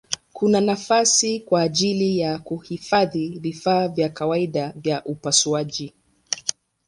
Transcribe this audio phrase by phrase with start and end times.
[0.33, 5.93] Kuna nafasi kwa ajili ya kuhifadhi vifaa vya kawaida vya upasuaji.